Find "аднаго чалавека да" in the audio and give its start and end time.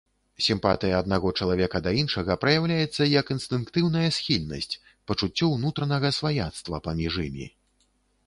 0.99-1.91